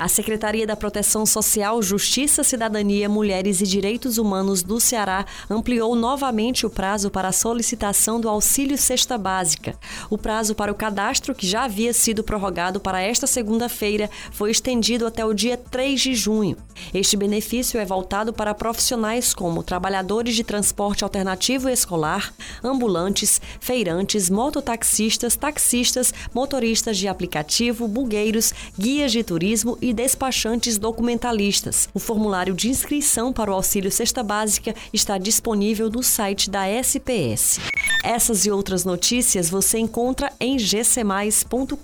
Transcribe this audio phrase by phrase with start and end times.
[0.00, 6.64] A Secretaria da Proteção Social, Justiça, Cidadania, Mulheres e Direitos Humanos do Ceará ampliou novamente
[6.64, 9.76] o prazo para a solicitação do auxílio cesta básica.
[10.08, 15.06] O prazo para o cadastro, que já havia sido prorrogado para esta segunda-feira, foi estendido
[15.06, 16.56] até o dia 3 de junho.
[16.94, 22.32] Este benefício é voltado para profissionais como trabalhadores de transporte alternativo escolar,
[22.64, 31.88] ambulantes, feirantes, mototaxistas, taxistas, motoristas de aplicativo, bugueiros, guias de turismo e despachantes documentalistas.
[31.92, 37.58] O formulário de inscrição para o auxílio cesta básica está disponível no site da SPS.
[38.04, 41.76] Essas e outras notícias você encontra em gcmais.com.br.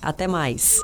[0.00, 0.80] Até mais.